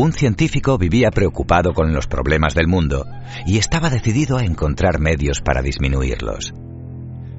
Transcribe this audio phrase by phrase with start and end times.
[0.00, 3.04] Un científico vivía preocupado con los problemas del mundo
[3.44, 6.54] y estaba decidido a encontrar medios para disminuirlos.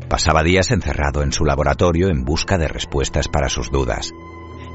[0.07, 4.11] Pasaba días encerrado en su laboratorio en busca de respuestas para sus dudas.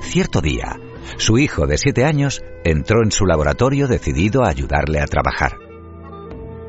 [0.02, 0.80] Cierto día,
[1.18, 5.52] su hijo de siete años entró en su laboratorio decidido a ayudarle a trabajar.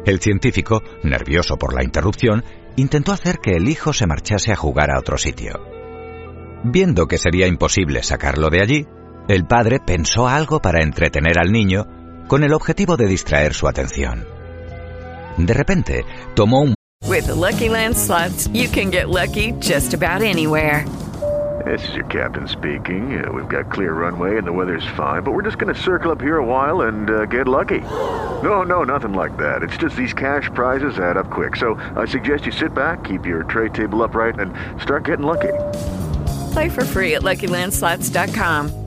[0.06, 2.44] El científico, nervioso por la interrupción,
[2.76, 5.64] intentó hacer que el hijo se marchase a jugar a otro sitio.
[6.64, 8.88] Viendo que sería imposible sacarlo de allí,
[9.28, 11.86] el padre pensó algo para entretener al niño
[12.28, 14.26] con el objetivo de distraer su atención.
[15.38, 16.76] De repente, tomó un
[17.06, 20.86] With the Lucky Land slots, you can get lucky just about anywhere.
[21.66, 23.24] This is your captain speaking.
[23.24, 26.12] Uh, we've got clear runway and the weather's fine, but we're just going to circle
[26.12, 27.82] up here a while and uh, get lucky.
[28.44, 29.64] No, no, nothing like that.
[29.64, 31.56] It's just these cash prizes add up quick.
[31.56, 35.54] So I suggest you sit back, keep your tray table upright, and start getting lucky.
[36.54, 38.87] Play for free at LuckyLandSlots.com.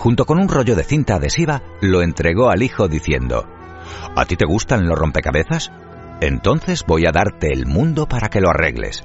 [0.00, 3.46] Junto con un rollo de cinta adhesiva, lo entregó al hijo diciendo,
[4.16, 5.72] ¿A ti te gustan los rompecabezas?
[6.22, 9.04] Entonces voy a darte el mundo para que lo arregles.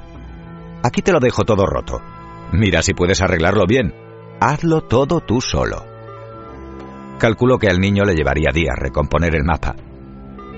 [0.84, 2.02] Aquí te lo dejo todo roto.
[2.54, 3.94] Mira si puedes arreglarlo bien.
[4.40, 5.86] Hazlo todo tú solo.
[7.20, 9.76] Calculó que al niño le llevaría días recomponer el mapa.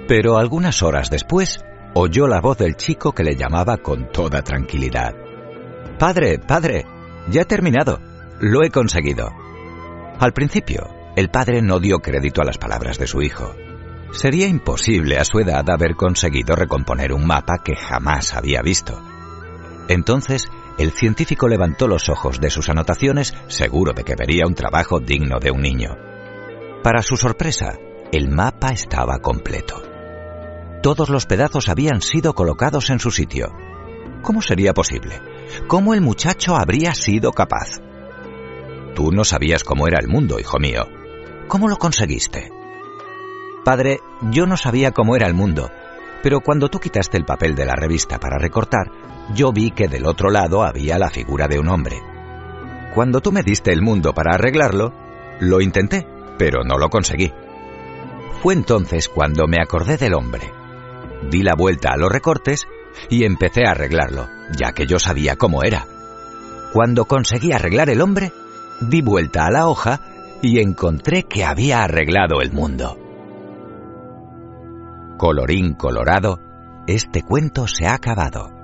[0.07, 1.65] Pero algunas horas después,
[1.95, 5.15] oyó la voz del chico que le llamaba con toda tranquilidad.
[5.97, 6.85] Padre, padre,
[7.27, 7.99] ya he terminado.
[8.39, 9.46] Lo he conseguido.
[10.19, 13.55] Al principio, el padre no dio crédito a las palabras de su hijo.
[14.11, 18.99] Sería imposible a su edad haber conseguido recomponer un mapa que jamás había visto.
[19.87, 20.47] Entonces,
[20.79, 25.39] el científico levantó los ojos de sus anotaciones, seguro de que vería un trabajo digno
[25.39, 25.97] de un niño.
[26.83, 27.77] Para su sorpresa,
[28.11, 29.83] el mapa estaba completo.
[30.81, 33.53] Todos los pedazos habían sido colocados en su sitio.
[34.23, 35.21] ¿Cómo sería posible?
[35.67, 37.86] ¿Cómo el muchacho habría sido capaz?
[38.97, 40.87] Tú no sabías cómo era el mundo, hijo mío.
[41.47, 42.51] ¿Cómo lo conseguiste?
[43.63, 43.99] Padre,
[44.31, 45.69] yo no sabía cómo era el mundo,
[46.23, 48.89] pero cuando tú quitaste el papel de la revista para recortar,
[49.35, 52.01] yo vi que del otro lado había la figura de un hombre.
[52.95, 54.95] Cuando tú me diste el mundo para arreglarlo,
[55.41, 56.07] lo intenté,
[56.39, 57.31] pero no lo conseguí.
[58.41, 60.51] Fue entonces cuando me acordé del hombre.
[61.29, 62.67] Di la vuelta a los recortes
[63.11, 64.27] y empecé a arreglarlo,
[64.57, 65.85] ya que yo sabía cómo era.
[66.73, 68.33] Cuando conseguí arreglar el hombre,
[68.79, 70.01] di vuelta a la hoja
[70.41, 72.97] y encontré que había arreglado el mundo.
[75.17, 76.39] Colorín colorado,
[76.85, 78.56] este cuento se ha acabado.